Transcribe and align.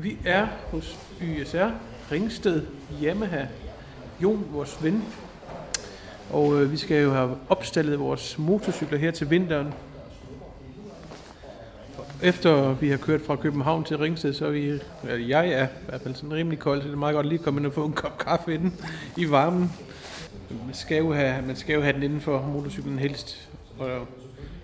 Vi 0.00 0.18
er 0.24 0.46
hos 0.70 0.98
YSR 1.22 1.70
Ringsted 2.12 2.62
Yamaha. 3.02 3.44
Jon, 4.22 4.46
vores 4.52 4.78
ven. 4.82 5.04
Og 6.30 6.62
øh, 6.62 6.72
vi 6.72 6.76
skal 6.76 7.02
jo 7.02 7.12
have 7.12 7.36
opstillet 7.48 8.00
vores 8.00 8.38
motorcykler 8.38 8.98
her 8.98 9.10
til 9.10 9.30
vinteren. 9.30 9.74
Efter 12.22 12.72
vi 12.72 12.88
har 12.88 12.96
kørt 12.96 13.20
fra 13.20 13.36
København 13.36 13.84
til 13.84 13.98
Ringsted, 13.98 14.32
så 14.32 14.46
er 14.46 14.50
vi, 14.50 14.68
eller 14.68 15.26
jeg 15.28 15.48
er 15.48 15.64
i 15.64 15.88
hvert 15.88 16.00
fald 16.00 16.14
sådan 16.14 16.32
rimelig 16.32 16.58
kold, 16.58 16.80
så 16.82 16.88
det 16.88 16.94
er 16.94 16.98
meget 16.98 17.14
godt 17.14 17.26
lige 17.26 17.38
at 17.38 17.44
komme 17.44 17.60
ind 17.60 17.66
og 17.66 17.72
få 17.72 17.84
en 17.84 17.92
kop 17.92 18.18
kaffe 18.18 18.54
inden 18.54 18.74
i 19.16 19.30
varmen. 19.30 19.72
Man 20.66 20.74
skal 20.74 20.98
jo 20.98 21.12
have, 21.12 21.42
man 21.46 21.56
skal 21.56 21.74
jo 21.74 21.82
have 21.82 21.92
den 21.92 22.02
inden 22.02 22.20
for 22.20 22.42
motorcyklen 22.42 22.98
helst. 22.98 23.48
Og 23.78 23.88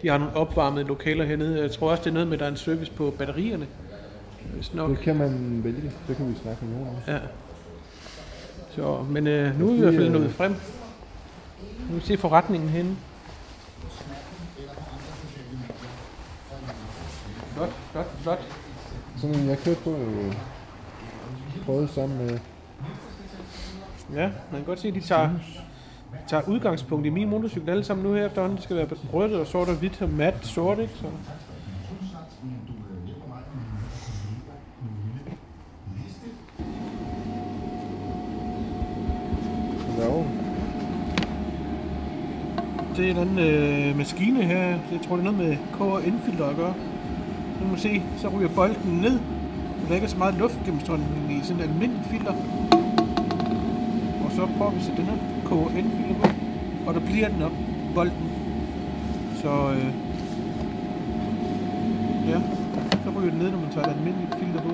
de 0.02 0.08
har 0.08 0.18
nogle 0.18 0.36
opvarmede 0.36 0.84
lokaler 0.84 1.24
hernede. 1.24 1.60
Jeg 1.60 1.70
tror 1.70 1.90
også, 1.90 2.02
det 2.02 2.10
er 2.10 2.14
noget 2.14 2.28
med, 2.28 2.34
at 2.34 2.40
der 2.40 2.46
er 2.46 2.50
en 2.50 2.56
service 2.56 2.92
på 2.92 3.14
batterierne. 3.18 3.66
Hvis 4.54 4.74
nok. 4.74 4.90
Det 4.90 4.98
kan 4.98 5.16
man 5.16 5.60
vælge. 5.64 5.92
Det 6.08 6.16
kan 6.16 6.28
vi 6.28 6.34
snakke 6.42 6.64
med 6.64 6.74
nogen 6.74 6.88
om. 6.88 6.94
Ja. 7.06 7.18
Så, 8.70 9.02
men 9.10 9.26
øh, 9.26 9.60
nu 9.60 9.66
er 9.66 9.72
vi 9.72 9.76
i 9.76 9.80
hvert 9.80 9.94
fald 9.94 10.10
nået 10.10 10.30
frem. 10.30 10.50
Nu 10.50 11.86
kan 11.88 11.96
vi 11.96 12.00
se 12.00 12.16
forretningen 12.16 12.68
henne. 12.68 12.96
Flot, 17.54 17.72
flot, 17.92 18.06
flot. 18.22 18.40
Sådan 19.16 19.36
en, 19.36 19.48
jeg 19.48 19.58
kørte 19.58 19.80
på, 19.84 19.90
øh, 19.90 20.34
prøvede 21.64 21.88
sammen 21.88 22.18
med 22.18 22.38
Ja, 24.14 24.22
man 24.22 24.60
kan 24.60 24.64
godt 24.64 24.80
se, 24.80 24.88
at 24.88 24.94
de 24.94 25.00
tager, 25.00 25.30
tager 26.28 26.48
udgangspunkt 26.48 27.06
i 27.06 27.10
min 27.10 27.28
motorcykel 27.28 27.70
alle 27.70 27.84
sammen 27.84 28.06
nu 28.06 28.14
her 28.14 28.26
efterhånden. 28.26 28.56
Det 28.56 28.64
skal 28.64 28.76
være 28.76 28.88
rødt 29.12 29.32
og 29.32 29.46
sort 29.46 29.68
og 29.68 29.74
hvidt 29.74 30.02
og 30.02 30.08
mat 30.08 30.46
sort, 30.46 30.78
ikke? 30.78 30.94
Så. 30.94 31.06
Det 42.96 43.10
er 43.10 43.20
anden 43.20 43.38
øh, 43.38 43.96
maskine 43.96 44.42
her. 44.42 44.66
Jeg 44.66 45.00
tror, 45.06 45.16
det 45.16 45.26
er 45.26 45.32
noget 45.32 45.48
med 45.48 45.56
koger 45.72 46.00
indfilter 46.00 46.46
at 46.46 46.56
gøre. 46.56 46.74
Nu 47.60 47.66
må 47.66 47.76
se, 47.76 48.02
så 48.16 48.28
ryger 48.28 48.48
bolden 48.48 48.92
ned. 48.92 49.18
Der 49.84 49.90
er 49.90 49.94
ikke 49.94 50.08
så 50.08 50.18
meget 50.18 50.34
luft 50.34 50.64
gennemstrømning 50.64 51.32
i 51.32 51.40
sådan 51.42 51.62
en 51.62 51.68
almindelig 51.68 52.04
filter. 52.04 52.34
Og 54.24 54.32
så 54.32 54.48
prøver 54.58 54.70
vi 54.70 54.76
at 54.76 54.82
sætte 54.82 55.00
den 55.02 55.10
her 55.10 55.16
koger 55.44 55.70
indfilter 55.70 56.14
på. 56.22 56.28
Og 56.86 56.94
der 56.94 57.00
bliver 57.00 57.28
den 57.28 57.42
op, 57.42 57.52
bolden. 57.94 58.30
Så 59.34 59.72
øh, 59.72 59.92
ja, 62.28 62.40
så 63.04 63.10
ryger 63.18 63.30
den 63.30 63.38
ned, 63.38 63.50
når 63.50 63.60
man 63.60 63.70
tager 63.70 63.86
et 63.86 63.96
almindeligt 63.96 64.34
filter 64.38 64.60
på. 64.60 64.70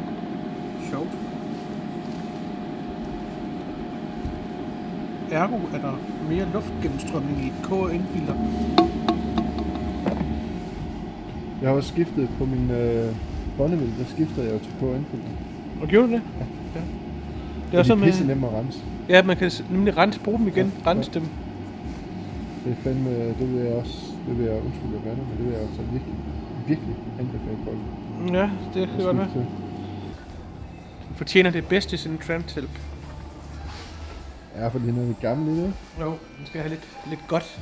Sjovt. 0.91 1.30
Ergo 5.31 5.57
er 5.75 5.79
der 5.81 5.99
mere 6.29 6.47
luftgennemstrømning 6.53 7.45
i 7.45 7.47
et 7.47 7.53
KN-filter. 7.63 8.35
Jeg 11.61 11.69
har 11.69 11.77
også 11.77 11.89
skiftet 11.89 12.29
på 12.39 12.45
min 12.45 12.71
øh, 12.71 13.15
Bonneville, 13.57 13.95
der 13.99 14.05
skifter 14.05 14.43
jeg 14.43 14.53
jo 14.53 14.59
til 14.59 14.73
KN-filter. 14.81 15.29
Og 15.83 15.89
gjorde 15.89 16.07
du 16.09 16.13
det? 16.13 16.23
Ja. 16.41 16.45
ja. 16.75 16.85
Det 17.71 17.75
er 17.75 17.79
Det 17.79 17.87
så 17.87 17.93
er 17.93 17.99
pisse 17.99 18.25
med, 18.25 18.35
nemme 18.35 18.47
at 18.49 18.55
rense. 18.55 18.79
ja, 19.09 19.23
man 19.23 19.37
kan 19.37 19.51
nemlig 19.71 19.97
rense, 19.97 20.21
bruge 20.21 20.39
dem 20.39 20.49
igen, 20.49 20.73
Ja, 20.85 20.91
rense 20.91 21.11
dem. 21.15 21.23
Det 22.65 22.73
er 22.73 22.77
fandme, 22.77 23.11
det 23.11 23.53
vil 23.55 23.61
jeg 23.63 23.73
også, 23.75 23.99
det 24.29 24.39
vil 24.39 24.47
jeg, 24.47 24.55
undskyld 24.55 24.91
jeg 24.93 25.01
gør 25.05 25.11
det, 25.11 25.19
men 25.29 25.37
det 25.39 25.45
vil 25.47 25.53
jeg 25.53 25.63
også 25.63 25.81
virkelig, 25.93 26.15
virkelig 26.67 26.95
anbefale 27.21 27.59
folk. 27.65 27.79
Ja, 28.35 28.51
det 28.75 28.89
kan 28.97 29.05
godt 29.05 29.19
være. 29.19 29.29
fortjener 31.15 31.51
det 31.51 31.67
bedste 31.67 31.95
i 31.95 31.97
sin 31.97 32.19
transhelp. 32.19 32.71
Ja, 34.57 34.69
fordi 34.69 34.87
han 34.87 34.99
er 34.99 35.07
lidt 35.07 35.21
gammel 35.21 35.59
i 35.59 35.61
det? 35.63 35.73
Jo, 36.01 36.07
den 36.11 36.47
skal 36.47 36.61
have 36.61 36.69
lidt, 36.71 36.89
lidt 37.07 37.21
godt. 37.29 37.61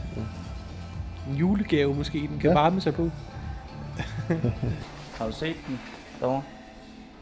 En 1.30 1.34
julegave 1.36 1.94
måske, 1.94 2.18
den 2.18 2.38
kan 2.40 2.50
Ja. 2.50 2.54
varme 2.54 2.80
sig 2.80 2.94
på. 2.94 3.10
Har 5.18 5.26
du 5.26 5.32
set 5.32 5.56
den 5.66 5.80
derovre? 6.20 6.42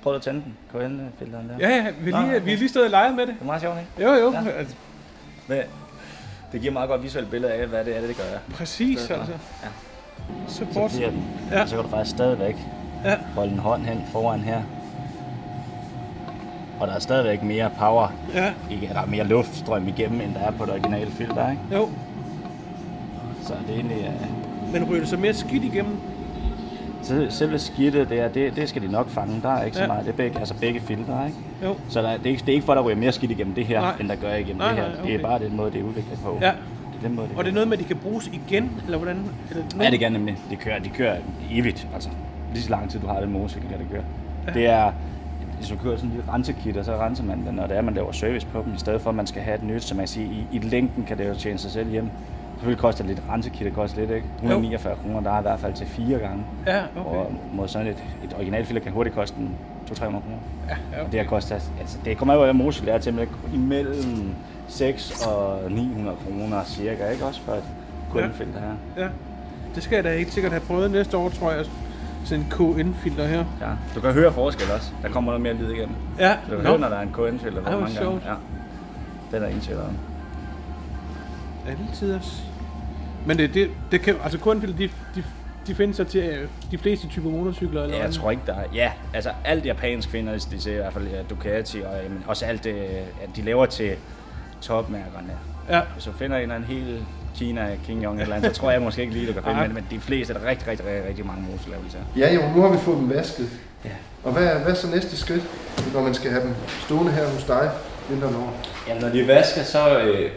Prøv 0.02 0.14
at 0.14 0.22
tænde 0.22 0.42
den. 0.44 0.56
KN-filteren 0.72 1.48
der. 1.48 1.56
Ja, 1.60 1.68
ja, 1.68 1.86
vi, 2.00 2.10
Nå, 2.10 2.18
lige, 2.20 2.30
okay. 2.30 2.44
vi 2.44 2.50
har 2.50 2.56
lige 2.58 2.68
stået 2.68 2.84
og 2.84 2.90
leget 2.90 3.14
med 3.14 3.26
det. 3.26 3.34
Det 3.34 3.40
er 3.40 3.46
meget 3.46 3.62
sjovt, 3.62 3.76
ikke? 3.78 4.10
Jo, 4.10 4.14
jo, 4.24 4.32
Ja. 4.32 4.50
altså, 4.50 4.74
Men 5.48 5.58
det 6.52 6.60
giver 6.60 6.72
meget 6.72 6.88
godt 6.88 7.02
visuelt 7.02 7.30
billede 7.30 7.52
af, 7.52 7.66
hvad 7.66 7.84
det 7.84 7.96
er, 7.96 8.00
det 8.06 8.16
gør. 8.16 8.54
præcis 8.56 9.00
Stedet 9.00 9.24
for. 9.24 9.32
altså. 9.32 9.38
Ja. 9.62 9.68
Så 10.48 10.88
Så 10.90 11.06
den. 11.10 11.24
Ja. 11.50 11.62
Og 11.62 11.68
så 11.68 11.74
kan 11.76 11.84
du 11.84 11.90
faktisk 11.90 12.16
stadigvæk 12.16 12.54
Ja. 13.04 13.16
holde 13.34 13.52
en 13.52 13.58
hånd 13.58 13.82
hen 13.82 14.00
foran 14.12 14.40
her. 14.40 14.62
Og 16.80 16.86
der 16.88 16.94
er 16.94 16.98
stadigvæk 16.98 17.42
mere 17.42 17.70
power. 17.78 18.08
Ja, 18.34 18.52
Ikke, 18.70 18.88
der 18.94 19.00
er 19.00 19.06
mere 19.06 19.24
luftstrøm 19.24 19.88
igennem, 19.88 20.20
end 20.20 20.34
der 20.34 20.40
er 20.40 20.50
på 20.50 20.64
det 20.64 20.72
originale 20.72 21.10
filter, 21.10 21.50
ikke? 21.50 21.62
jo. 21.72 21.88
Så 23.42 23.52
det 23.66 23.70
er 23.74 23.78
egentlig... 23.78 24.12
Uh, 24.66 24.72
Men 24.72 24.84
ryger 24.84 25.00
det 25.00 25.08
så 25.08 25.16
mere 25.16 25.34
skidt 25.34 25.64
igennem? 25.64 25.96
så 27.02 27.26
selve 27.30 27.58
skidtet, 27.58 28.08
det, 28.08 28.20
er, 28.20 28.28
det, 28.28 28.56
det 28.56 28.68
skal 28.68 28.82
de 28.82 28.92
nok 28.92 29.08
fange. 29.08 29.40
Der 29.42 29.48
er 29.50 29.64
ikke 29.64 29.76
så 29.76 29.82
Ja. 29.82 29.88
meget. 29.88 30.04
Det 30.04 30.12
er 30.12 30.16
begge, 30.16 30.38
altså 30.38 30.54
begge 30.60 30.80
filtre, 30.80 31.26
ikke? 31.26 31.38
Jo. 31.62 31.74
Så 31.88 32.02
der, 32.02 32.16
det, 32.16 32.26
er 32.26 32.30
ikke, 32.30 32.40
det 32.40 32.48
er 32.48 32.52
ikke 32.52 32.64
for, 32.64 32.72
at 32.72 32.76
der 32.76 32.82
ryger 32.82 32.96
mere 32.96 33.12
skidt 33.12 33.30
igennem 33.30 33.54
det 33.54 33.66
her, 33.66 33.80
Nej. 33.80 33.94
end 34.00 34.08
der 34.08 34.14
gør 34.16 34.34
igennem 34.34 34.56
Nej, 34.56 34.68
det 34.68 34.78
her. 34.78 34.88
nej, 34.88 34.96
Det 35.02 35.10
er 35.10 35.14
okay. 35.14 35.22
bare 35.22 35.38
den 35.38 35.56
måde, 35.56 35.70
det 35.72 35.80
er 35.80 35.84
udviklet 35.84 36.18
på. 36.24 36.38
Ja. 36.40 36.46
Det 36.46 36.98
er 37.04 37.08
den 37.08 37.16
måde, 37.16 37.28
det 37.28 37.36
Og 37.38 37.44
det 37.44 37.50
er 37.50 37.54
noget 37.54 37.68
med, 37.68 37.78
at 37.78 37.82
de 37.84 37.88
kan 37.88 37.96
bruges 37.96 38.30
igen, 38.32 38.70
eller 38.84 38.98
hvordan? 38.98 39.24
Eller 39.50 39.64
Ja, 39.84 39.90
det 39.90 39.98
kan 40.00 40.12
nemlig. 40.12 40.36
De 40.50 40.56
kører, 40.56 40.78
de 40.78 40.88
kører 40.88 41.16
evigt, 41.50 41.88
altså. 41.94 42.08
Lige 42.52 42.62
så 42.62 42.70
lang 42.70 42.90
tid 42.90 43.00
du 43.00 43.06
har 43.06 43.20
den 43.20 43.32
motorcykel, 43.32 43.68
kan 43.68 43.78
det 43.78 43.86
køre. 43.90 44.02
Ja. 44.46 44.52
Det 44.52 44.66
er, 44.66 44.92
hvis 45.56 45.68
du 45.68 45.76
kører 45.76 45.96
sådan 45.96 46.10
en 46.10 46.16
lille 46.16 46.32
rensekit, 46.32 46.76
og 46.76 46.84
så 46.84 46.96
renser 46.96 47.24
man 47.24 47.46
den, 47.46 47.58
og 47.58 47.68
det 47.68 47.76
er, 47.76 47.80
man 47.80 47.94
laver 47.94 48.12
service 48.12 48.46
på 48.46 48.62
dem, 48.66 48.74
i 48.74 48.78
stedet 48.78 49.00
for, 49.00 49.10
at 49.10 49.16
man 49.16 49.26
skal 49.26 49.42
have 49.42 49.54
et 49.54 49.62
nyt, 49.62 49.82
som 49.84 50.00
jeg 50.00 50.08
siger, 50.08 50.30
i, 50.30 50.46
i 50.52 50.58
længden 50.58 51.04
kan 51.04 51.18
det 51.18 51.28
jo 51.28 51.34
tjene 51.34 51.58
sig 51.58 51.70
selv 51.70 51.90
hjem. 51.90 52.10
Selvfølgelig 52.54 52.80
koster 52.80 53.04
det 53.04 53.14
lidt 53.14 53.22
rensekit, 53.30 53.64
det 53.66 53.74
koster 53.74 54.00
lidt, 54.00 54.10
ikke? 54.10 54.26
149 54.36 54.96
kroner, 55.02 55.20
der 55.20 55.30
er 55.30 55.38
i 55.38 55.42
hvert 55.42 55.60
fald 55.60 55.72
til 55.72 55.86
fire 55.86 56.18
gange. 56.18 56.44
Ja, 56.66 56.82
Okay. 56.96 57.08
okay. 57.08 57.18
Og 57.18 57.32
mod 57.54 57.68
sådan 57.68 57.86
et, 57.86 58.04
et 58.24 58.34
originalfilter 58.36 58.82
kan 58.82 58.92
hurtigt 58.92 59.16
koste 59.16 59.36
en 59.38 59.50
200-300 59.90 60.04
kroner. 60.04 60.18
Ja, 60.68 60.76
ja, 60.96 61.04
Og 61.04 61.12
det 61.12 61.20
har 61.20 61.26
kostet, 61.26 61.62
altså 61.80 61.98
det 62.04 62.18
kommer 62.18 62.34
jo 62.34 62.44
af, 62.44 62.54
motorcykel 62.54 62.88
er 62.88 62.98
til 62.98 63.14
men 63.14 63.28
imellem 63.54 64.34
6 64.68 65.26
og 65.26 65.58
900 65.70 66.16
kroner 66.26 66.64
cirka, 66.64 67.08
ikke? 67.10 67.24
Også 67.24 67.40
for 67.40 67.52
et 67.52 67.64
kundenfilter 68.12 68.60
her. 68.60 69.02
ja. 69.04 69.08
Det 69.74 69.82
skal 69.84 69.94
jeg 69.96 70.04
da 70.04 70.16
helt 70.16 70.32
sikkert 70.32 70.52
have 70.52 70.60
prøvet 70.66 70.90
næste 70.90 71.16
år, 71.16 71.28
tror 71.28 71.50
jeg. 71.52 71.64
Sådan 72.26 72.44
en 72.44 72.50
KN-filter 72.50 73.26
her. 73.26 73.44
Ja, 73.60 73.66
du 73.94 74.00
kan 74.00 74.12
høre 74.12 74.32
forskel 74.32 74.70
også. 74.72 74.90
Der 75.02 75.08
kommer 75.08 75.30
noget 75.32 75.42
mere 75.42 75.54
lyd 75.54 75.72
igennem. 75.72 75.94
Ja, 76.18 76.36
Du 76.50 76.54
kan 76.54 76.58
Nå. 76.64 76.68
høre, 76.70 76.78
når 76.78 76.88
der 76.88 76.96
er 76.96 77.02
en 77.02 77.12
KN-filter. 77.12 77.64
Ej, 77.64 77.74
hvor 77.76 77.86
sjovt. 77.88 78.22
Ja. 78.24 78.34
Den 79.30 79.42
er 79.42 79.46
ingen 79.46 79.62
tvivl 79.62 79.80
om. 79.80 79.96
Altid 81.68 82.14
også. 82.14 82.30
Men 83.26 83.38
det, 83.38 83.54
det, 83.54 83.70
det 83.90 84.00
kan, 84.00 84.14
altså 84.24 84.38
KN-filter, 84.38 84.76
de, 84.76 84.88
de, 85.14 85.24
de 85.66 85.74
findes 85.74 85.96
så 85.96 86.04
til 86.04 86.20
øh, 86.20 86.48
de 86.70 86.78
fleste 86.78 87.08
typer 87.08 87.30
motorcykler, 87.30 87.82
eller 87.82 87.96
Ja, 87.96 88.02
jeg 88.04 88.12
tror 88.12 88.30
ikke, 88.30 88.42
der 88.46 88.54
er... 88.54 88.64
Ja, 88.74 88.92
altså 89.14 89.30
alt 89.44 89.66
japansk 89.66 90.08
findes, 90.08 90.44
de 90.44 90.60
ser 90.60 90.72
i 90.72 90.76
hvert 90.76 90.92
fald 90.92 91.08
ja, 91.08 91.22
Ducati, 91.30 91.80
og 91.80 92.02
jamen, 92.04 92.24
også 92.26 92.44
alt 92.44 92.64
det, 92.64 92.74
at 93.22 93.36
de 93.36 93.42
laver 93.42 93.66
til 93.66 93.92
topmærkerne. 94.60 95.32
Ja, 95.70 95.80
du 96.06 96.12
finder 96.12 96.36
en 96.36 96.42
eller 96.42 96.54
anden 96.54 96.68
helt 96.68 97.02
Kina, 97.38 97.68
King 97.86 98.04
Yong 98.04 98.20
eller 98.20 98.36
andet, 98.36 98.56
så 98.56 98.60
tror 98.60 98.70
jeg 98.70 98.82
måske 98.82 99.02
ikke 99.02 99.14
lige, 99.14 99.26
du 99.26 99.32
kan 99.32 99.42
finde, 99.42 99.56
Ej. 99.56 99.66
men, 99.66 99.74
men 99.74 99.86
de 99.90 100.00
fleste 100.00 100.34
er 100.34 100.38
der 100.38 100.46
rigtig, 100.48 100.68
rigtig, 100.68 100.86
rigtig, 100.86 101.08
rigtig 101.08 101.26
mange 101.26 101.42
sige. 101.64 101.76
Ja, 102.16 102.34
jo, 102.34 102.40
nu 102.56 102.62
har 102.62 102.68
vi 102.68 102.78
fået 102.78 102.98
dem 102.98 103.10
vasket. 103.10 103.48
Ja. 103.84 103.90
Og 104.24 104.32
hvad, 104.32 104.46
hvad 104.46 104.72
er 104.72 104.74
så 104.74 104.90
næste 104.90 105.16
skridt, 105.16 105.42
når 105.94 106.02
man 106.02 106.14
skal 106.14 106.30
have 106.30 106.42
dem 106.42 106.54
stående 106.84 107.12
her 107.12 107.26
hos 107.26 107.44
dig 107.44 107.70
vinteren 108.10 108.34
over? 108.34 108.48
Ja, 108.88 109.00
når 109.00 109.08
de 109.08 109.28
vasker, 109.28 109.62
så 109.62 109.98
øh, 109.98 110.30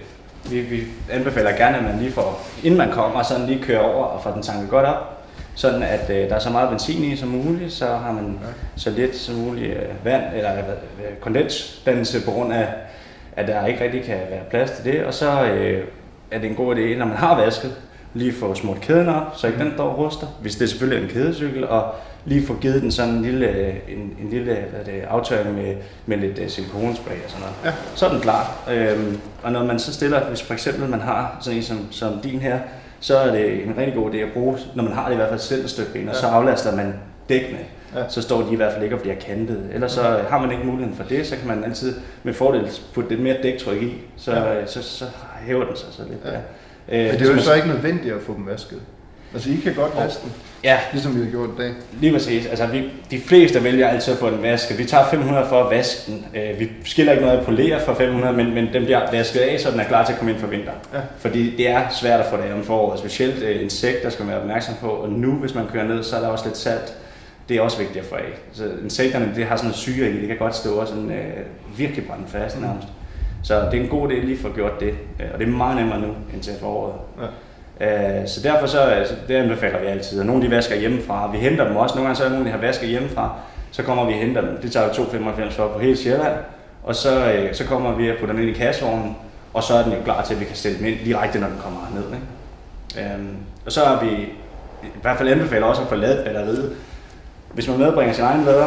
vi, 0.52 0.60
vi 0.62 0.84
anbefaler 1.12 1.52
gerne, 1.52 1.78
at 1.78 1.84
man 1.84 2.00
lige 2.00 2.12
får, 2.12 2.48
inden 2.64 2.78
man 2.78 2.92
kommer, 2.92 3.24
sådan 3.24 3.46
lige 3.46 3.64
kører 3.64 3.80
over 3.80 4.06
og 4.06 4.24
får 4.24 4.32
den 4.32 4.42
tanket 4.42 4.70
godt 4.70 4.86
op. 4.86 5.16
Sådan 5.56 5.84
at 5.84 6.10
øh, 6.10 6.30
der 6.30 6.36
er 6.36 6.40
så 6.40 6.50
meget 6.50 6.70
benzin 6.70 7.04
i 7.04 7.16
som 7.16 7.30
muligt, 7.30 7.74
så 7.74 7.86
har 7.86 8.12
man 8.12 8.40
så 8.76 8.90
lidt 8.90 9.16
som 9.16 9.36
muligt 9.36 9.78
øh, 9.78 10.06
vand 10.06 10.24
eller 10.36 10.52
øh, 10.52 11.18
kondensdannelse 11.22 12.26
på 12.26 12.32
grund 12.32 12.54
af, 12.54 12.68
at 13.36 13.48
der 13.48 13.66
ikke 13.66 13.84
rigtig 13.84 14.04
kan 14.04 14.18
være 14.30 14.44
plads 14.50 14.72
til 14.72 14.94
det. 14.94 15.06
Og 15.06 15.14
så 15.14 15.46
øh, 15.46 15.84
er 16.32 16.40
det 16.40 16.50
en 16.50 16.56
god 16.56 16.76
idé, 16.76 16.98
når 16.98 17.06
man 17.06 17.18
har 17.18 17.42
vasket, 17.44 17.72
lige 18.14 18.34
få 18.34 18.56
smurt 18.56 18.82
kæden 18.82 19.08
op, 19.10 19.24
så 19.38 19.48
ikke 19.48 19.60
den 19.60 19.72
står 19.76 19.94
ruster, 19.94 20.28
hvis 20.42 20.56
det 20.56 20.70
selvfølgelig 20.70 21.04
er 21.04 21.08
en 21.08 21.14
kædecykel, 21.14 21.68
og 21.68 21.96
lige 22.26 22.48
få 22.48 22.56
givet 22.62 22.82
den 22.82 22.92
sådan 22.92 23.14
en 23.14 23.22
lille, 23.22 23.70
en, 23.70 24.00
en 24.22 24.30
lille 24.30 24.46
hvad 24.54 24.80
er 24.80 24.84
det, 24.84 25.02
aftørring 25.10 25.56
med, 25.56 25.76
med 26.06 26.18
lidt 26.18 26.40
uh, 26.40 26.48
silikonespray 26.48 27.14
og 27.26 27.30
sådan 27.30 27.42
noget. 27.42 27.56
Ja. 27.66 27.72
Så 27.96 28.06
er 28.06 28.12
den 28.12 28.20
klar. 28.22 28.52
Øhm, 28.72 29.20
og 29.44 29.52
når 29.52 29.64
man 29.66 29.80
så 29.80 29.94
stiller, 29.94 30.28
hvis 30.28 30.42
for 30.42 30.54
eksempel 30.54 30.90
man 30.90 31.00
har 31.00 31.38
sådan 31.42 31.58
en 31.58 31.64
som, 31.64 31.88
som 31.92 32.20
din 32.24 32.40
her, 32.40 32.60
så 33.00 33.18
er 33.18 33.32
det 33.32 33.64
en 33.64 33.74
rigtig 33.78 33.96
god 33.96 34.12
idé 34.12 34.18
at 34.18 34.32
bruge, 34.34 34.58
når 34.76 34.84
man 34.84 34.94
har 34.94 35.06
det 35.06 35.14
i 35.14 35.16
hvert 35.16 35.30
fald 35.30 35.40
selv 35.40 35.64
et 35.64 35.70
stykke 35.70 35.92
ben, 35.94 36.10
og 36.10 36.16
så 36.16 36.28
aflaster 36.28 36.76
man 36.76 36.94
dækkene. 37.30 37.60
Ja. 37.96 38.10
Så 38.10 38.22
står 38.22 38.42
de 38.42 38.54
i 38.54 38.56
hvert 38.56 38.74
fald 38.74 38.84
ikke 38.84 38.96
og 38.96 39.02
bliver 39.02 39.16
kantet. 39.16 39.64
Ellers 39.74 39.92
så 39.92 40.02
har 40.30 40.40
man 40.42 40.52
ikke 40.52 40.64
muligheden 40.64 40.96
for 40.96 41.04
det, 41.04 41.28
så 41.28 41.36
kan 41.36 41.48
man 41.48 41.64
altid 41.64 41.96
med 42.24 42.34
fordel 42.34 42.68
putte 42.94 43.10
lidt 43.10 43.22
mere 43.22 43.36
dæktryk 43.44 43.82
i, 43.82 43.94
så, 44.18 44.32
Ja. 44.34 44.66
så, 44.66 44.84
så 44.84 45.06
hæver 45.46 45.66
den 45.66 45.76
sig 45.76 45.88
så 45.92 46.02
lidt. 46.10 46.20
Ja. 46.26 46.32
Ja. 46.32 46.38
Øh, 47.04 47.06
Men 47.12 47.14
det 47.20 47.22
er 47.22 47.30
jo 47.30 47.34
man- 47.36 47.44
så 47.44 47.54
ikke 47.54 47.68
nødvendigt 47.68 48.14
at 48.16 48.22
få 48.22 48.34
dem 48.34 48.48
vasket. 48.48 48.80
Altså, 49.34 49.50
I 49.50 49.56
kan 49.64 49.74
godt 49.74 49.96
vaske 49.96 50.22
den, 50.24 50.34
Ja, 50.64 50.78
ligesom 50.94 51.16
vi 51.20 51.24
har 51.24 51.32
gjort 51.32 51.50
i 51.50 51.62
dag. 51.62 51.72
Lige 52.02 52.14
præcis. 52.14 52.46
Altså, 52.46 52.66
vi, 52.68 52.92
de 53.12 53.20
fleste 53.20 53.64
vælger 53.64 53.88
altid 53.88 54.14
at 54.14 54.20
få 54.20 54.30
den 54.30 54.42
vasket. 54.44 54.78
Vi 54.78 54.86
tager 54.86 55.06
500 55.12 55.46
for 55.50 55.64
at 55.64 55.72
vaske 55.72 56.12
den. 56.12 56.26
Øh, 56.36 56.60
vi 56.60 56.70
skiller 56.86 57.12
ikke 57.12 57.26
noget 57.26 57.38
at 57.40 57.46
polere 57.46 57.80
for 57.86 57.94
500, 57.94 58.34
men, 58.38 58.54
men 58.54 58.70
den 58.74 58.84
bliver 58.84 59.12
vasket 59.12 59.40
af, 59.40 59.60
så 59.60 59.72
den 59.72 59.80
er 59.80 59.84
klar 59.84 60.06
til 60.06 60.14
at 60.14 60.20
komme 60.20 60.32
ind 60.32 60.40
for 60.40 60.48
vinter. 60.48 60.72
Ja. 60.94 61.00
Fordi 61.18 61.56
det 61.58 61.70
er 61.70 61.82
svært 62.02 62.20
at 62.20 62.26
få 62.26 62.38
det 62.38 62.44
af 62.44 62.54
om 62.54 62.64
foråret. 62.64 63.00
Specielt 63.00 63.44
øh, 63.44 63.62
insekter 63.64 64.10
skal 64.10 64.26
man 64.26 64.32
være 64.34 64.42
opmærksom 64.42 64.74
på. 64.82 64.88
Og 64.88 65.10
nu, 65.10 65.32
hvis 65.32 65.56
man 65.56 65.66
kører 65.74 65.88
ned, 65.88 66.04
så 66.04 66.16
er 66.16 66.20
der 66.22 66.28
også 66.28 66.46
lidt 66.46 66.58
salt. 66.58 66.94
Det 67.50 67.58
er 67.58 67.62
også 67.62 67.78
vigtigt 67.78 68.00
at 68.00 68.06
få 68.10 68.16
af. 68.16 68.38
Så 68.54 68.64
insekterne, 68.84 69.32
det 69.36 69.46
har 69.46 69.56
sådan 69.56 69.70
en 69.70 69.74
syre 69.76 70.10
i. 70.10 70.20
Det 70.20 70.28
kan 70.28 70.38
godt 70.38 70.56
stå 70.56 70.70
og 70.76 70.88
sådan, 70.88 71.12
øh, 71.12 71.78
virkelig 71.78 72.08
brænde 72.08 72.24
fast 72.28 72.62
nærmest. 72.62 72.88
Så 73.44 73.56
det 73.72 73.80
er 73.80 73.84
en 73.84 73.90
god 73.90 74.10
idé 74.10 74.14
lige 74.14 74.34
at 74.34 74.40
få 74.42 74.50
gjort 74.56 74.80
det. 74.80 74.90
Øh, 75.20 75.26
Og 75.34 75.40
det 75.40 75.48
er 75.48 75.52
meget 75.52 75.78
nemmere 75.78 76.00
nu 76.00 76.08
end 76.34 76.42
til 76.42 76.54
foråret. 76.60 76.94
Ja. 77.80 78.22
Øh, 78.22 78.28
Så 78.28 78.42
derfor 78.44 78.68
så, 78.68 78.80
altså, 78.80 79.14
det 79.28 79.36
anbefaler 79.36 79.80
vi 79.80 79.86
altid. 79.86 80.20
Og 80.20 80.26
nogle 80.26 80.44
de 80.46 80.52
vasker 80.52 80.76
hjemmefra. 80.76 81.32
Vi 81.32 81.38
henter 81.38 81.68
dem 81.68 81.76
også. 81.76 81.96
Nogle 81.96 82.08
gange 82.08 82.18
så 82.18 82.26
er 82.26 82.30
nogle, 82.30 82.46
der 82.46 82.52
har 82.52 82.58
vasket 82.60 82.90
hjemmefra. 82.90 83.32
Så 83.72 83.84
kommer 83.84 84.06
vi 84.06 84.14
og 84.14 84.20
henter 84.20 84.42
dem. 84.42 84.58
Det 84.62 84.72
tager 84.72 84.86
jo 84.86 84.92
2,95 85.04 85.50
for 85.52 85.68
på 85.68 85.80
hele 85.80 85.98
Sjælland. 85.98 86.34
Og 86.84 86.96
så, 86.96 87.32
øh, 87.34 87.54
så 87.54 87.66
kommer 87.66 87.96
vi 87.96 88.12
og 88.12 88.16
putter 88.20 88.36
den 88.36 88.44
ind 88.48 88.56
i 88.56 88.60
kassevognen. 88.60 89.18
Og 89.54 89.64
så 89.64 89.74
er 89.74 89.84
den 89.84 89.92
jo 89.92 89.98
klar 90.04 90.22
til, 90.24 90.34
at 90.34 90.40
vi 90.40 90.46
kan 90.46 90.56
stille 90.56 90.78
den 90.78 90.86
ind 90.86 90.98
direkte, 91.06 91.40
når 91.40 91.48
den 91.48 91.58
kommer 91.64 91.80
ned. 91.96 92.04
Ikke? 92.14 93.14
Øhm, 93.14 93.36
og 93.66 93.72
så 93.72 93.86
har 93.86 94.04
vi 94.06 94.10
i 94.84 94.88
hvert 95.02 95.18
fald 95.18 95.30
anbefaler 95.30 95.66
også 95.66 95.82
at 95.82 95.88
få 95.88 95.96
lavet 95.96 96.24
batteriet. 96.26 96.76
Hvis 97.54 97.68
man 97.68 97.78
medbringer 97.80 98.14
sin 98.14 98.24
egen 98.24 98.44
lader, 98.46 98.66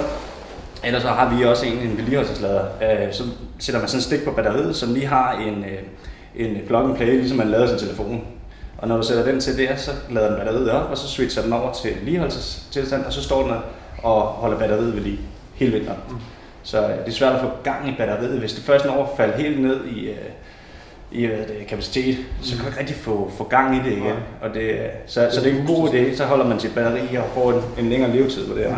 Ellers 0.85 1.03
så 1.03 1.09
har 1.09 1.37
vi 1.37 1.45
også 1.45 1.67
en, 1.67 1.73
en 1.79 1.97
vedligeholdelseslader. 1.97 2.65
Øh, 2.83 3.13
så 3.13 3.23
sætter 3.59 3.81
man 3.81 3.89
sådan 3.89 3.99
en 3.99 4.03
stik 4.03 4.25
på 4.25 4.31
batteriet, 4.31 4.77
som 4.77 4.95
lige 4.95 5.07
har 5.07 5.33
en, 5.33 5.65
øh, 5.65 6.47
en 6.47 6.59
plug 6.67 6.85
and 6.85 6.97
play, 6.97 7.17
ligesom 7.17 7.39
man 7.39 7.49
lader 7.49 7.67
sin 7.67 7.79
telefon. 7.79 8.25
Og 8.79 8.89
når 8.89 8.97
du 8.97 9.03
sætter 9.03 9.25
den 9.25 9.41
til 9.41 9.59
der, 9.59 9.77
så 9.77 9.91
lader 10.11 10.29
den 10.29 10.37
batteriet 10.37 10.71
op, 10.71 10.91
og 10.91 10.99
så 10.99 11.09
switcher 11.09 11.43
den 11.43 11.53
over 11.53 11.73
til 11.73 11.95
vedligeholdelsestilstand, 11.97 13.05
og 13.05 13.13
så 13.13 13.23
står 13.23 13.43
den 13.43 13.51
der 13.51 13.61
og 14.03 14.21
holder 14.23 14.59
batteriet 14.59 14.95
ved 14.95 15.03
lige 15.03 15.21
hele 15.55 15.73
vinteren. 15.73 15.99
Mm. 16.11 16.17
Så 16.63 16.83
øh, 16.83 16.99
det 16.99 17.09
er 17.09 17.13
svært 17.13 17.35
at 17.35 17.41
få 17.41 17.51
gang 17.65 17.89
i 17.89 17.95
batteriet. 17.99 18.39
Hvis 18.39 18.53
det 18.53 18.65
først 18.65 18.85
når 18.85 19.03
at 19.03 19.09
falde 19.17 19.43
helt 19.43 19.63
ned 19.63 19.85
i, 19.85 20.09
øh, 20.09 20.17
i 21.13 21.27
hvad 21.27 21.37
det, 21.37 21.67
kapacitet, 21.69 22.17
så 22.43 22.55
kan 22.57 22.65
du 22.65 22.67
ikke 22.67 22.81
rigtig 22.81 22.97
få, 22.97 23.31
få 23.37 23.45
gang 23.45 23.77
i 23.77 23.79
det 23.79 23.93
igen. 23.97 24.17
Og 24.43 24.55
det, 24.55 24.71
øh, 24.71 24.89
så, 25.07 25.29
så 25.33 25.41
det 25.41 25.53
er 25.53 25.61
en 25.61 25.67
god 25.67 25.89
idé, 25.89 26.17
så 26.17 26.25
holder 26.25 26.47
man 26.47 26.61
sit 26.61 26.75
batteri 26.75 27.17
og 27.17 27.25
får 27.35 27.53
en, 27.53 27.63
en 27.79 27.91
længere 27.91 28.13
levetid 28.13 28.49
på 28.49 28.55
det 28.55 28.65
her. 28.65 28.77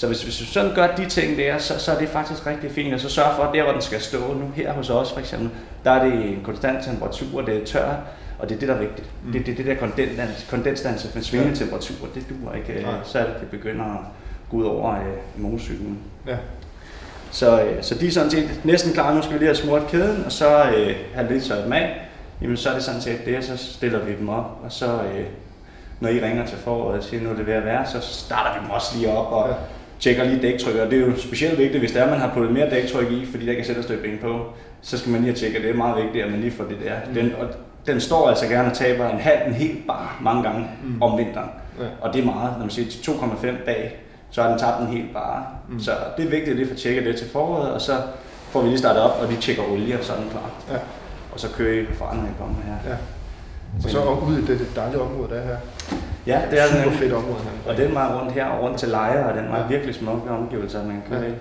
Så 0.00 0.06
hvis, 0.06 0.22
hvis 0.22 0.38
du 0.38 0.44
sådan 0.44 0.74
gør 0.74 0.86
de 0.96 1.06
ting 1.08 1.38
der, 1.38 1.58
så, 1.58 1.78
så 1.78 1.92
er 1.92 1.98
det 1.98 2.08
faktisk 2.08 2.46
rigtig 2.46 2.70
fint. 2.70 2.94
Og 2.94 3.00
så 3.00 3.08
sørg 3.08 3.36
for, 3.36 3.42
at 3.42 3.54
der 3.54 3.62
hvor 3.62 3.72
den 3.72 3.82
skal 3.82 4.00
stå 4.00 4.18
nu, 4.18 4.44
her 4.54 4.72
hos 4.72 4.90
os 4.90 5.12
for 5.12 5.20
eksempel, 5.20 5.50
der 5.84 5.90
er 5.90 6.04
det 6.04 6.12
en 6.14 6.40
konstant 6.44 6.84
temperatur, 6.84 7.40
det 7.42 7.56
er 7.62 7.64
tør, 7.66 7.94
og 8.38 8.48
det 8.48 8.54
er 8.54 8.58
det, 8.58 8.68
der 8.68 8.74
er 8.74 8.78
vigtigt. 8.78 9.08
Mm. 9.24 9.32
Det, 9.32 9.46
det 9.46 9.52
er 9.52 9.56
det 9.56 9.66
der 9.66 9.74
kondens, 9.74 10.46
kondensdannelse 10.50 11.08
for 11.12 11.20
svingende 11.20 11.52
Ja. 11.58 11.64
temperatur, 11.64 12.06
det 12.14 12.24
duer 12.30 12.54
ikke. 12.54 12.82
Nej. 12.82 12.94
Så 13.04 13.18
det, 13.18 13.26
det 13.40 13.48
begynder 13.50 13.84
at 13.84 14.00
gå 14.50 14.56
ud 14.56 14.64
over 14.64 14.94
øh, 14.94 15.02
motorcyklen. 15.36 15.98
Ja. 16.26 16.36
Så, 17.30 17.62
øh, 17.62 17.82
så 17.82 17.94
de 17.94 18.06
er 18.06 18.10
sådan 18.10 18.30
set 18.30 18.60
næsten 18.64 18.92
klar. 18.92 19.14
Nu 19.14 19.22
skal 19.22 19.34
vi 19.34 19.38
lige 19.38 19.48
have 19.48 19.56
smurt 19.56 19.82
kæden, 19.90 20.24
og 20.24 20.32
så 20.32 20.64
øh, 20.76 20.96
have 21.14 21.32
lidt 21.32 21.44
tørret 21.44 21.64
dem 21.64 21.72
af. 21.72 22.08
Jamen 22.42 22.56
så 22.56 22.68
er 22.70 22.74
det 22.74 22.82
sådan 22.82 23.00
set 23.00 23.24
det, 23.26 23.38
og 23.38 23.44
så 23.44 23.56
stiller 23.56 23.98
vi 24.04 24.12
dem 24.18 24.28
op. 24.28 24.58
Og 24.64 24.72
så, 24.72 24.86
øh, 24.86 25.24
når 26.00 26.08
I 26.08 26.20
ringer 26.20 26.46
til 26.46 26.58
foråret 26.58 26.98
og 26.98 27.04
siger, 27.04 27.22
nu 27.22 27.30
er 27.30 27.34
det 27.34 27.46
ved 27.46 27.54
at 27.54 27.64
være, 27.64 27.86
så 27.86 28.00
starter 28.00 28.58
vi 28.60 28.64
dem 28.64 28.70
også 28.70 28.96
lige 28.98 29.10
op 29.12 29.32
og 29.32 29.48
Ja. 29.48 29.54
Tjekker 30.00 30.24
lige 30.24 30.42
dæktryk. 30.42 30.74
Og 30.76 30.90
det 30.90 31.02
er 31.02 31.06
jo 31.06 31.16
specielt 31.16 31.58
vigtigt, 31.58 31.78
hvis 31.80 31.92
det 31.92 32.00
er, 32.00 32.04
at 32.04 32.10
man 32.10 32.20
har 32.20 32.30
puttet 32.34 32.52
mere 32.52 32.70
dæktryk 32.70 33.10
i, 33.12 33.26
fordi 33.30 33.46
der 33.46 33.54
kan 33.54 33.64
sætte 33.64 33.82
støbe 33.82 34.18
på. 34.22 34.46
Så 34.82 34.98
skal 34.98 35.12
man 35.12 35.20
lige 35.20 35.30
have 35.30 35.38
tjekket, 35.38 35.62
det 35.62 35.70
er 35.70 35.74
meget 35.74 36.02
vigtigt, 36.04 36.24
at 36.24 36.30
man 36.30 36.40
lige 36.40 36.50
får 36.52 36.64
det 36.64 36.76
der. 36.84 36.92
Mm. 37.08 37.14
Den, 37.14 37.32
og 37.40 37.46
den 37.86 38.00
står 38.00 38.28
altså 38.28 38.46
gerne 38.46 38.70
og 38.70 38.76
taber 38.76 39.08
en 39.10 39.18
halv, 39.18 39.38
en 39.46 39.54
helt 39.54 39.86
bar 39.86 40.18
mange 40.20 40.42
gange 40.42 40.66
Mm. 40.84 41.02
om 41.02 41.18
vinteren. 41.18 41.48
Ja. 41.80 41.84
Og 42.00 42.12
det 42.14 42.20
er 42.20 42.24
meget, 42.24 42.52
når 42.52 42.60
man 42.60 42.70
siger 42.70 42.90
til 42.90 42.98
2,5 43.10 43.64
bag, 43.64 43.96
så 44.30 44.42
har 44.42 44.48
den 44.50 44.58
tabt 44.58 44.80
en 44.80 44.86
helt 44.86 45.12
bare. 45.12 45.44
Mm. 45.68 45.80
Så 45.80 45.90
det 46.16 46.24
er 46.24 46.30
vigtigt 46.30 46.50
at 46.50 46.56
lige 46.56 46.68
få 46.68 46.74
tjekket 46.74 47.04
det 47.04 47.16
til 47.16 47.28
foråret, 47.30 47.72
og 47.72 47.80
så 47.80 47.92
får 48.50 48.60
vi 48.62 48.68
lige 48.68 48.78
startet 48.78 49.02
op, 49.02 49.18
og 49.22 49.28
de 49.28 49.36
tjekker 49.36 49.62
olie, 49.72 49.98
og 49.98 50.04
så 50.04 50.12
er 50.12 50.16
den 50.16 50.30
klar. 50.30 50.50
Ja. 50.72 50.78
Og 51.32 51.40
så 51.40 51.48
kører 51.56 51.72
I 51.74 51.82
I 51.82 51.86
kommer 52.38 52.56
her. 52.66 52.90
Ja. 52.90 52.96
Og 53.84 53.90
så 53.90 54.02
ud 54.28 54.38
i 54.38 54.46
det 54.46 54.66
dejlige 54.76 55.00
område, 55.00 55.28
der 55.30 55.36
er 55.40 55.46
her. 55.46 55.56
Ja, 56.26 56.40
det 56.50 56.60
er 56.60 56.66
Super 56.66 56.82
den. 56.84 56.92
fedt 56.92 57.12
område 57.12 57.34
her. 57.42 57.70
Og 57.72 57.76
den 57.76 57.94
var 57.94 58.20
rundt 58.20 58.32
her 58.32 58.44
og 58.46 58.62
rundt 58.64 58.78
til 58.78 58.88
lejre, 58.88 59.26
og 59.32 59.36
den 59.38 59.48
var 59.48 59.56
Ja. 59.56 59.62
ja. 59.62 59.68
virkelig 59.68 59.94
smukke 59.94 60.30
omgivelser, 60.30 60.84
man 60.86 61.02
kan 61.08 61.16
Ja. 61.18 61.22
ja. 61.24 61.30
i. 61.30 61.34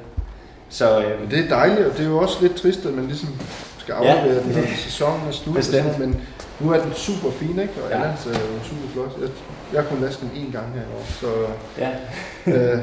Så 0.70 1.00
øh, 1.04 1.32
det 1.32 1.40
er 1.46 1.50
dejligt, 1.50 1.88
og 1.88 1.98
det 1.98 2.06
er 2.06 2.10
jo 2.10 2.18
også 2.18 2.38
lidt 2.42 2.56
trist, 2.56 2.86
at 2.86 2.94
man 2.94 3.06
ligesom 3.06 3.30
skal 3.78 3.96
Ja. 4.02 4.14
aflevere 4.14 4.44
den, 4.44 4.52
når 4.52 4.62
sæsonen 4.88 5.28
er 5.28 5.32
slut. 5.32 5.56
Bestemt. 5.56 6.00
Men 6.00 6.22
nu 6.60 6.72
er 6.72 6.82
den 6.82 6.94
super 6.94 7.32
fin, 7.32 7.50
ikke? 7.60 7.74
Og 7.84 7.90
Ja. 7.90 7.96
Allan 7.96 8.10
er 8.10 8.30
jo 8.30 8.64
super 8.64 8.88
flot. 8.94 9.18
Jeg, 9.22 9.30
jeg 9.74 9.88
kunne 9.88 10.02
vaske 10.02 10.22
den 10.22 10.32
én 10.44 10.52
gang 10.52 10.66
her 10.74 10.82
i 10.82 10.86
år, 10.98 11.06
så 11.08 11.28
ja, 11.78 11.90
øh, 12.48 12.80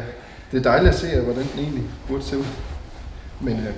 det 0.52 0.58
er 0.58 0.62
dejligt 0.62 0.88
at 0.94 0.98
se, 1.00 1.20
hvordan 1.20 1.42
den 1.52 1.60
egentlig 1.60 1.84
burde 2.08 2.22
se 2.22 2.38
ud. 2.38 2.44
Men 3.40 3.52
øh, 3.54 3.72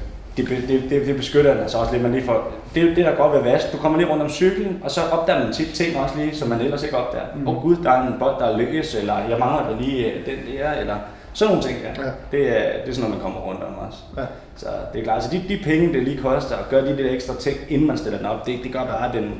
det, 0.46 0.68
det, 0.68 0.90
det, 0.90 1.06
det 1.06 1.16
beskytter 1.16 1.52
den 1.52 1.62
altså 1.62 1.78
også 1.78 1.92
lidt. 1.92 2.02
Man 2.02 2.12
lige 2.12 2.24
får, 2.24 2.50
det 2.74 2.82
er 2.82 2.86
det, 2.94 3.04
der 3.04 3.14
godt 3.16 3.32
ved 3.32 3.42
vask. 3.42 3.72
Du 3.72 3.76
kommer 3.76 3.98
lige 3.98 4.10
rundt 4.10 4.22
om 4.22 4.28
cyklen, 4.28 4.80
og 4.84 4.90
så 4.90 5.00
opdager 5.12 5.44
man 5.44 5.52
tit 5.52 5.68
ting 5.74 5.96
også 5.98 6.14
lige, 6.18 6.36
som 6.36 6.48
man 6.48 6.60
ellers 6.60 6.82
ikke 6.82 6.96
opdager. 6.96 7.24
Mm. 7.36 7.46
Og 7.48 7.62
gud, 7.62 7.76
der 7.76 7.90
er 7.90 8.06
en 8.06 8.14
bold, 8.18 8.34
der 8.38 8.46
er 8.46 8.56
løs, 8.58 8.94
eller 8.94 9.14
jeg 9.28 9.38
mangler 9.38 9.70
der 9.70 9.80
lige 9.80 10.06
øh, 10.12 10.26
den 10.26 10.34
der, 10.58 10.72
eller 10.72 10.96
sådan 11.32 11.54
nogle 11.54 11.68
ting 11.68 11.78
der. 11.82 12.02
Ja. 12.04 12.10
Det, 12.32 12.48
er, 12.58 12.72
det 12.84 12.88
er 12.90 12.94
sådan 12.94 13.10
noget, 13.10 13.10
man 13.10 13.20
kommer 13.32 13.40
rundt 13.40 13.60
om 13.62 13.74
også. 13.88 13.98
ja, 14.16 14.22
Så 14.56 14.66
det 14.92 14.98
er 15.00 15.04
klart, 15.04 15.24
så 15.24 15.30
de, 15.32 15.42
de 15.48 15.60
penge, 15.64 15.92
det 15.92 16.02
lige 16.02 16.16
koster 16.22 16.56
at 16.56 16.68
gøre 16.70 16.86
de 16.86 16.96
lidt 16.96 17.12
ekstra 17.14 17.34
ting, 17.40 17.56
inden 17.68 17.86
man 17.86 17.98
stiller 17.98 18.18
den 18.18 18.26
op, 18.26 18.46
det, 18.46 18.58
det 18.64 18.72
gør 18.72 18.84
bare, 18.84 19.08
at 19.08 19.14
den 19.14 19.30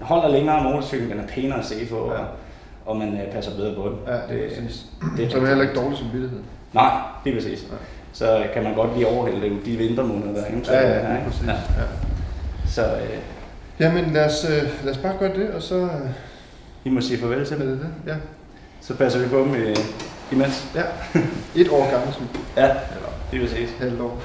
holder 0.00 0.28
længere 0.28 0.62
motorcyklen, 0.62 1.10
den 1.10 1.18
er 1.20 1.26
pænere 1.26 1.58
at 1.58 1.64
se 1.64 1.74
på, 1.90 1.96
Ja. 2.12 2.18
og, 2.18 2.24
og 2.86 2.96
man 2.96 3.08
øh, 3.12 3.32
passer 3.32 3.56
bedre 3.56 3.74
på 3.74 3.82
den. 3.82 3.96
ja, 4.06 4.34
det 4.34 4.44
er 4.44 4.48
præcis. 4.48 4.86
det, 5.16 5.32
Så 5.32 5.38
er 5.38 5.46
heller 5.46 5.62
ikke 5.62 5.80
dårlig 5.80 5.98
som 5.98 6.06
vidtighed. 6.12 6.38
Nej, 6.72 6.90
det 7.24 7.30
er 7.30 7.36
præcis. 7.36 7.62
Ja. 7.70 7.76
Så 8.14 8.44
kan 8.54 8.62
man 8.62 8.74
godt 8.74 8.94
lige 8.94 9.06
overhælde 9.06 9.40
det 9.50 9.66
de 9.66 9.76
vintermåneder, 9.76 10.32
der 10.32 10.42
er. 10.42 10.46
ikke? 10.46 10.66
Så, 10.66 10.72
Ja, 10.72 10.88
ja, 10.88 10.98
ikke? 11.16 11.26
præcis. 11.26 11.46
Ja. 11.46 11.52
Ja. 11.52 11.86
Så 12.66 12.84
øh, 12.84 13.18
Jamen 13.80 14.04
lad 14.12 14.24
os, 14.24 14.46
øh, 14.50 14.84
lad 14.84 14.92
os 14.92 14.98
bare 14.98 15.14
gøre 15.18 15.34
det, 15.34 15.50
og 15.50 15.62
så 15.62 15.74
øh, 15.74 15.90
I 16.84 16.88
må 16.90 17.00
sige 17.00 17.20
farvel 17.20 17.46
til 17.46 17.58
dem. 17.58 17.66
det 17.66 17.78
det. 17.80 17.88
Ja. 18.12 18.14
Så 18.80 18.94
passer 18.94 19.18
vi 19.20 19.28
på 19.28 19.38
dem 19.38 19.54
øh, 19.54 19.76
imens. 20.32 20.66
ja. 20.74 20.82
Et 21.56 21.68
år 21.68 21.90
gammel, 21.90 22.14
som 22.14 22.28
Ja, 22.56 22.64
eller 22.64 23.08
det 23.30 23.36
er 23.42 23.46
præcis. 23.46 23.68
halvt 23.80 24.00
år. 24.00 24.22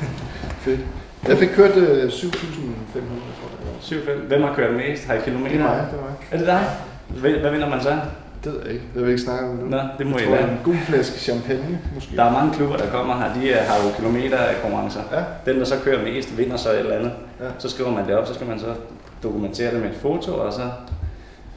Fedt. 0.64 0.80
Jeg 1.28 1.38
fik 1.38 1.48
kørt 1.48 1.76
øh, 1.76 2.04
7.500, 2.08 2.10
tror 2.10 3.00
jeg. 3.00 3.98
det 4.00 4.06
var. 4.06 4.14
7-5. 4.14 4.26
Hvem 4.26 4.42
har 4.42 4.54
kørt 4.54 4.74
mest? 4.74 5.06
Har 5.06 5.14
I 5.14 5.18
kilometer? 5.24 5.50
Det 5.56 5.60
er 5.64 5.68
mig, 5.68 5.86
det 5.92 5.98
er 5.98 6.02
mig. 6.02 6.12
Er 6.30 6.36
det 6.38 6.46
dig? 6.46 7.40
Hvad 7.40 7.50
vinder 7.50 7.68
man 7.68 7.80
så? 7.80 7.98
Det 8.44 8.52
ved 8.52 8.60
jeg 8.64 8.72
ikke. 8.72 8.84
Det 8.84 8.94
vil 8.94 9.02
jeg 9.02 9.10
ikke 9.10 9.22
snakke 9.22 9.48
om 9.48 9.54
nu. 9.56 9.66
Nå, 9.66 9.78
det 9.98 10.06
må 10.06 10.18
jeg 10.18 10.26
tror, 10.26 10.34
lade. 10.36 10.48
en 10.52 10.58
god 10.64 10.74
flaske 10.86 11.18
champagne, 11.20 11.78
måske. 11.94 12.16
Der 12.16 12.24
er 12.24 12.32
mange 12.32 12.54
klubber, 12.54 12.76
der 12.76 12.90
kommer 12.90 13.16
her. 13.18 13.34
De 13.34 13.48
øh, 13.48 13.56
har 13.56 13.76
jo 13.86 13.94
kilometer 13.96 14.38
konkurrencer. 14.62 15.00
Ja, 15.12 15.22
Den, 15.52 15.58
der 15.60 15.64
så 15.66 15.74
kører 15.84 16.04
mest, 16.04 16.38
vinder 16.38 16.56
så 16.56 16.70
et 16.72 16.78
eller 16.78 16.96
andet. 16.96 17.12
Ja. 17.40 17.44
Så 17.58 17.68
skriver 17.68 17.90
man 17.90 18.06
det 18.06 18.14
op, 18.16 18.26
så 18.26 18.34
skal 18.34 18.46
man 18.46 18.58
så 18.58 18.74
dokumentere 19.22 19.70
det 19.74 19.80
med 19.80 19.90
et 19.90 19.96
foto, 19.96 20.32
og 20.34 20.52
så 20.52 20.70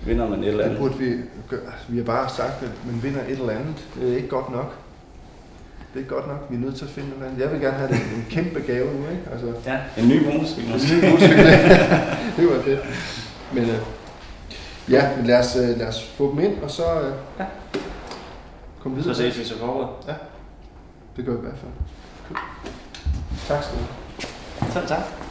vinder 0.05 0.29
man 0.29 0.39
et 0.39 0.47
eller 0.47 0.57
det 0.63 0.69
andet. 0.69 0.79
burde 0.79 0.97
vi 0.99 1.13
gøre. 1.49 1.59
Vi 1.87 1.97
har 1.97 2.03
bare 2.05 2.29
sagt, 2.29 2.63
at 2.63 2.69
man 2.85 3.03
vinder 3.03 3.19
et 3.29 3.39
eller 3.39 3.49
andet. 3.53 3.75
Det 4.01 4.11
er 4.11 4.15
ikke 4.15 4.27
godt 4.29 4.51
nok. 4.51 4.73
Det 5.93 5.99
er 5.99 6.03
ikke 6.03 6.15
godt 6.15 6.27
nok. 6.27 6.45
Vi 6.49 6.55
er 6.55 6.59
nødt 6.59 6.75
til 6.75 6.85
at 6.85 6.91
finde 6.91 7.07
et 7.09 7.13
eller 7.13 7.27
andet. 7.27 7.41
Jeg 7.43 7.51
vil 7.51 7.59
gerne 7.61 7.77
have 7.77 7.89
det 7.89 7.95
en 7.95 8.25
kæmpe 8.29 8.59
gave 8.67 8.85
nu, 8.85 8.99
ikke? 9.11 9.23
Altså, 9.31 9.47
Ja, 9.71 9.77
en 10.01 10.07
ny 10.09 10.25
motorcykel 10.25 10.73
det 10.73 11.03
en 11.03 11.11
god 11.11 11.19
cykel. 11.27 11.45
det 12.37 12.55
var 12.55 12.61
fedt. 12.63 12.79
Men 13.53 13.63
øh, 13.63 13.75
ja, 14.89 15.15
men 15.17 15.25
lad 15.25 15.39
os, 15.39 15.55
øh, 15.55 15.77
lad 15.79 15.87
os 15.87 16.03
få 16.03 16.31
dem 16.31 16.39
ind, 16.39 16.63
og 16.63 16.71
så 16.71 16.83
øh, 17.01 17.13
Ja. 17.39 17.45
Så 18.83 18.89
videre. 18.89 19.15
ses 19.15 19.39
vi 19.39 19.43
så 19.45 19.57
foråret. 19.59 19.89
Det 21.17 21.25
gør 21.25 21.31
vi 21.31 21.37
i 21.37 21.41
hvert 21.41 21.57
fald. 21.57 21.71
Tak 23.47 23.63
skal 23.63 23.77
du 23.77 23.83
have. 23.83 24.71
Så 24.71 24.87
tak. 24.87 25.24